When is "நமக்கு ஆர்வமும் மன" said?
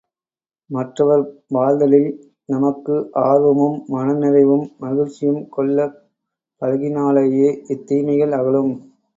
2.49-4.15